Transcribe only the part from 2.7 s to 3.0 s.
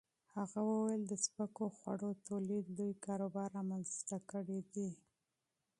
لوی